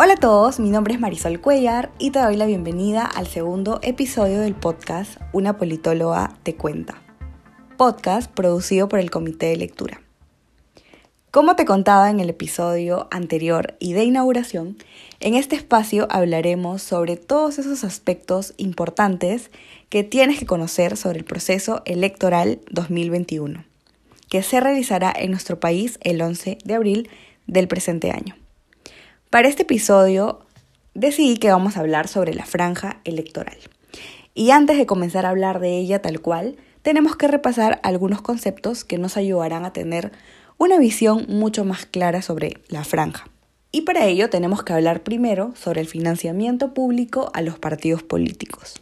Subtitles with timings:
[0.00, 3.80] Hola a todos, mi nombre es Marisol Cuellar y te doy la bienvenida al segundo
[3.82, 7.02] episodio del podcast Una politóloga te cuenta.
[7.76, 10.00] Podcast producido por el Comité de Lectura.
[11.32, 14.76] Como te contaba en el episodio anterior y de inauguración,
[15.18, 19.50] en este espacio hablaremos sobre todos esos aspectos importantes
[19.88, 23.64] que tienes que conocer sobre el proceso electoral 2021,
[24.30, 27.10] que se realizará en nuestro país el 11 de abril
[27.48, 28.36] del presente año.
[29.30, 30.40] Para este episodio
[30.94, 33.58] decidí que vamos a hablar sobre la franja electoral.
[34.34, 38.84] Y antes de comenzar a hablar de ella tal cual, tenemos que repasar algunos conceptos
[38.84, 40.12] que nos ayudarán a tener
[40.56, 43.28] una visión mucho más clara sobre la franja.
[43.70, 48.80] Y para ello tenemos que hablar primero sobre el financiamiento público a los partidos políticos.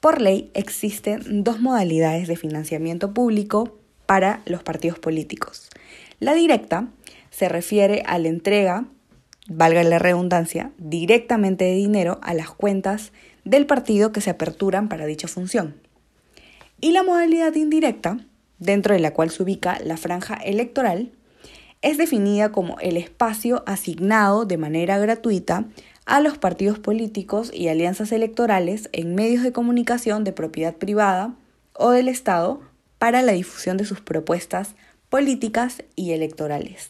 [0.00, 5.70] Por ley existen dos modalidades de financiamiento público para los partidos políticos.
[6.20, 6.88] La directa
[7.30, 8.84] se refiere a la entrega
[9.48, 13.12] valga la redundancia, directamente de dinero a las cuentas
[13.44, 15.74] del partido que se aperturan para dicha función.
[16.80, 18.18] Y la modalidad indirecta,
[18.58, 21.12] dentro de la cual se ubica la franja electoral,
[21.80, 25.64] es definida como el espacio asignado de manera gratuita
[26.06, 31.34] a los partidos políticos y alianzas electorales en medios de comunicación de propiedad privada
[31.74, 32.60] o del Estado
[32.98, 34.74] para la difusión de sus propuestas
[35.08, 36.88] políticas y electorales.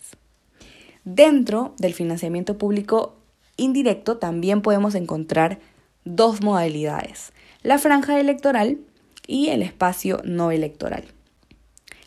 [1.05, 3.17] Dentro del financiamiento público
[3.56, 5.59] indirecto también podemos encontrar
[6.05, 8.78] dos modalidades, la franja electoral
[9.27, 11.05] y el espacio no electoral.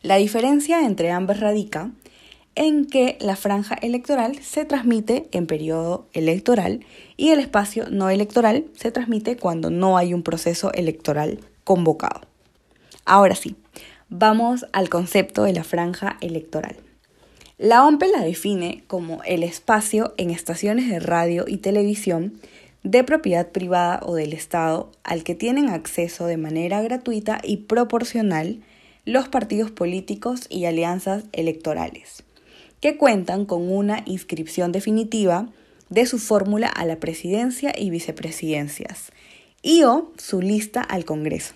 [0.02, 1.91] La diferencia entre ambas radica
[2.55, 6.85] en que la franja electoral se transmite en periodo electoral
[7.17, 12.21] y el espacio no electoral se transmite cuando no hay un proceso electoral convocado.
[13.03, 13.57] Ahora sí,
[14.09, 16.77] vamos al concepto de la franja electoral.
[17.58, 22.34] La OMPE la define como el espacio en estaciones de radio y televisión
[22.83, 28.61] de propiedad privada o del Estado al que tienen acceso de manera gratuita y proporcional
[29.05, 32.23] los partidos políticos y alianzas electorales,
[32.82, 35.48] que cuentan con una inscripción definitiva
[35.89, 39.14] de su fórmula a la presidencia y vicepresidencias
[39.61, 41.55] y o su lista al Congreso,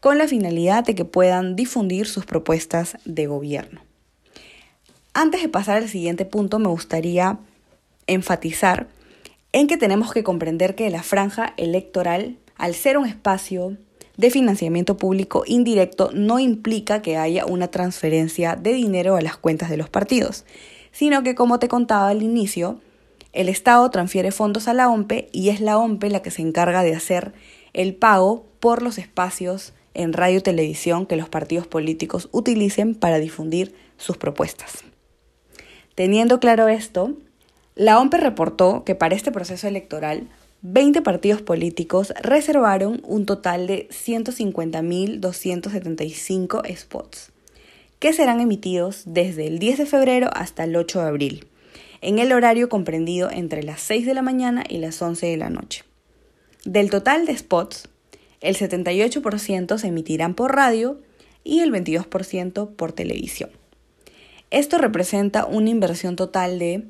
[0.00, 3.93] con la finalidad de que puedan difundir sus propuestas de gobierno.
[5.16, 7.38] Antes de pasar al siguiente punto, me gustaría
[8.08, 8.88] enfatizar
[9.52, 13.76] en que tenemos que comprender que la franja electoral, al ser un espacio
[14.16, 19.70] de financiamiento público indirecto, no implica que haya una transferencia de dinero a las cuentas
[19.70, 20.44] de los partidos,
[20.90, 22.80] sino que, como te contaba al inicio,
[23.32, 26.82] el Estado transfiere fondos a la OMPE y es la OMPE la que se encarga
[26.82, 27.34] de hacer
[27.72, 33.20] el pago por los espacios en radio y televisión que los partidos políticos utilicen para
[33.20, 34.84] difundir sus propuestas.
[35.94, 37.14] Teniendo claro esto,
[37.76, 40.28] la OMPE reportó que para este proceso electoral
[40.62, 47.32] 20 partidos políticos reservaron un total de 150.275 spots,
[47.98, 51.46] que serán emitidos desde el 10 de febrero hasta el 8 de abril,
[52.00, 55.50] en el horario comprendido entre las 6 de la mañana y las 11 de la
[55.50, 55.84] noche.
[56.64, 57.88] Del total de spots,
[58.40, 60.98] el 78% se emitirán por radio
[61.44, 63.50] y el 22% por televisión.
[64.54, 66.84] Esto representa una inversión total de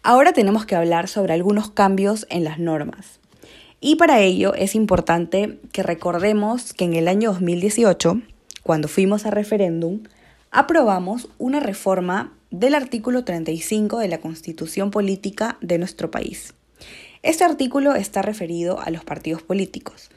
[0.04, 3.20] Ahora tenemos que hablar sobre algunos cambios en las normas.
[3.82, 8.22] Y para ello es importante que recordemos que en el año 2018,
[8.64, 10.04] cuando fuimos a referéndum,
[10.52, 16.54] aprobamos una reforma del artículo 35 de la Constitución Política de nuestro país.
[17.22, 20.10] Este artículo está referido a los partidos políticos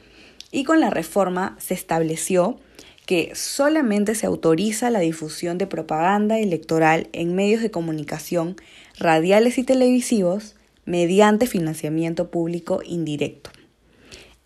[0.51, 2.59] y con la reforma se estableció
[3.05, 8.55] que solamente se autoriza la difusión de propaganda electoral en medios de comunicación
[8.99, 10.55] radiales y televisivos
[10.89, 13.51] mediante financiamiento público indirecto.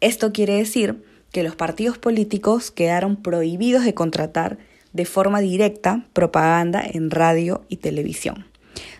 [0.01, 1.01] Esto quiere decir
[1.31, 4.57] que los partidos políticos quedaron prohibidos de contratar
[4.91, 8.45] de forma directa propaganda en radio y televisión.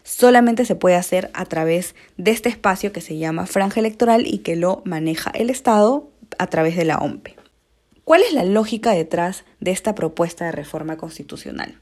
[0.03, 4.37] Solamente se puede hacer a través de este espacio que se llama franja electoral y
[4.37, 7.35] que lo maneja el Estado a través de la OMPE.
[8.05, 11.77] ¿Cuál es la lógica detrás de esta propuesta de reforma constitucional?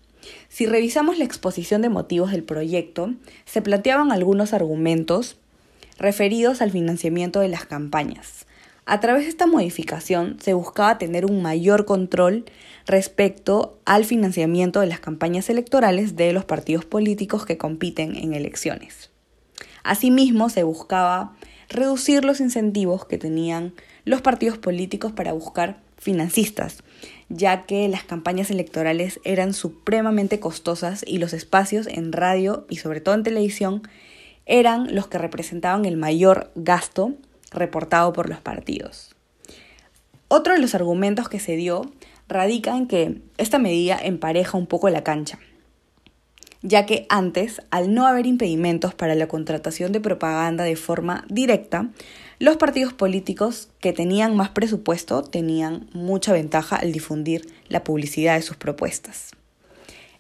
[0.49, 3.13] Si revisamos la exposición de motivos del proyecto,
[3.45, 5.37] se planteaban algunos argumentos
[5.97, 8.45] referidos al financiamiento de las campañas.
[8.85, 12.45] A través de esta modificación se buscaba tener un mayor control
[12.85, 19.11] respecto al financiamiento de las campañas electorales de los partidos políticos que compiten en elecciones.
[19.83, 21.37] Asimismo, se buscaba
[21.69, 23.73] reducir los incentivos que tenían
[24.03, 26.83] los partidos políticos para buscar financistas,
[27.29, 33.01] ya que las campañas electorales eran supremamente costosas y los espacios en radio y sobre
[33.01, 33.83] todo en televisión
[34.51, 37.13] eran los que representaban el mayor gasto
[37.51, 39.15] reportado por los partidos.
[40.27, 41.89] Otro de los argumentos que se dio
[42.27, 45.39] radica en que esta medida empareja un poco la cancha,
[46.61, 51.89] ya que antes, al no haber impedimentos para la contratación de propaganda de forma directa,
[52.37, 58.41] los partidos políticos que tenían más presupuesto tenían mucha ventaja al difundir la publicidad de
[58.41, 59.31] sus propuestas.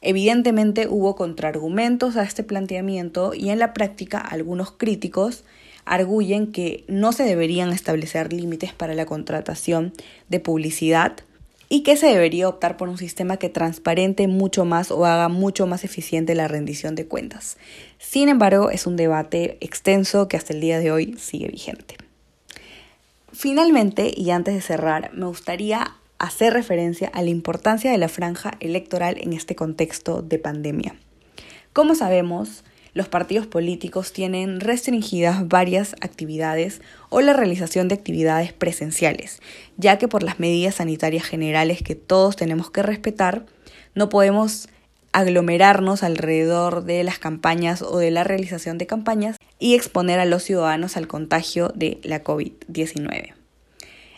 [0.01, 5.43] Evidentemente hubo contraargumentos a este planteamiento y en la práctica algunos críticos
[5.85, 9.93] arguyen que no se deberían establecer límites para la contratación
[10.29, 11.17] de publicidad
[11.69, 15.67] y que se debería optar por un sistema que transparente mucho más o haga mucho
[15.67, 17.57] más eficiente la rendición de cuentas.
[17.97, 21.95] Sin embargo, es un debate extenso que hasta el día de hoy sigue vigente.
[23.31, 28.51] Finalmente, y antes de cerrar, me gustaría hacer referencia a la importancia de la franja
[28.59, 30.95] electoral en este contexto de pandemia.
[31.73, 32.63] Como sabemos,
[32.93, 39.41] los partidos políticos tienen restringidas varias actividades o la realización de actividades presenciales,
[39.77, 43.47] ya que por las medidas sanitarias generales que todos tenemos que respetar,
[43.95, 44.69] no podemos
[45.13, 50.43] aglomerarnos alrededor de las campañas o de la realización de campañas y exponer a los
[50.43, 53.40] ciudadanos al contagio de la COVID-19.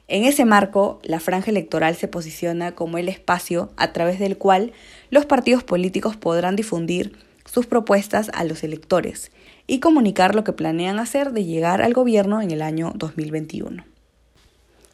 [0.08, 4.74] En ese marco, la franja electoral se posiciona como el espacio a través del cual
[5.10, 9.32] los partidos políticos podrán difundir sus propuestas a los electores
[9.66, 13.86] y comunicar lo que planean hacer de llegar al gobierno en el año 2021.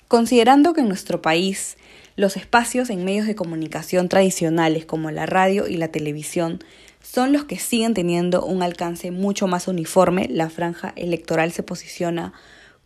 [0.08, 1.78] Considerando que en nuestro país
[2.16, 6.60] los espacios en medios de comunicación tradicionales como la radio y la televisión
[7.02, 12.34] son los que siguen teniendo un alcance mucho más uniforme, la franja electoral se posiciona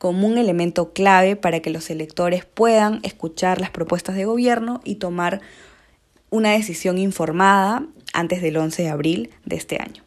[0.04, 4.96] como un elemento clave para que los electores puedan escuchar las propuestas de gobierno y
[4.96, 5.40] tomar
[6.30, 10.04] una decisión informada antes del 11 de abril de este año.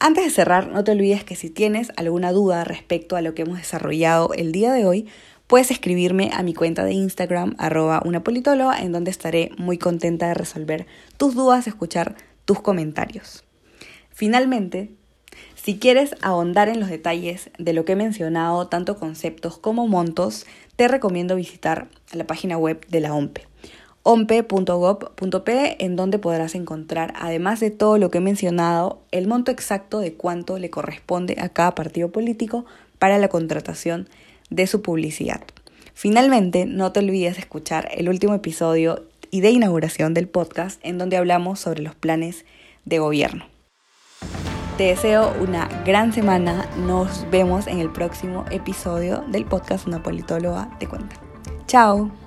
[0.00, 3.40] Antes de cerrar, no te olvides que si tienes alguna duda respecto a lo que
[3.40, 5.08] hemos desarrollado el día de hoy,
[5.46, 10.28] puedes escribirme a mi cuenta de Instagram, arroba una politóloga, en donde estaré muy contenta
[10.28, 10.86] de resolver
[11.16, 13.44] tus dudas, escuchar tus comentarios.
[14.10, 14.90] Finalmente,
[15.66, 20.46] si quieres ahondar en los detalles de lo que he mencionado, tanto conceptos como montos,
[20.76, 23.48] te recomiendo visitar la página web de la OMPE
[24.04, 29.98] ompe.gov.p, en donde podrás encontrar, además de todo lo que he mencionado, el monto exacto
[29.98, 32.64] de cuánto le corresponde a cada partido político
[33.00, 34.08] para la contratación
[34.50, 35.40] de su publicidad.
[35.94, 40.98] Finalmente, no te olvides de escuchar el último episodio y de inauguración del podcast en
[40.98, 42.44] donde hablamos sobre los planes
[42.84, 43.46] de gobierno.
[44.76, 46.66] Te deseo una gran semana.
[46.76, 51.16] Nos vemos en el próximo episodio del podcast Una Politóloga Te Cuenta.
[51.66, 52.25] Chao.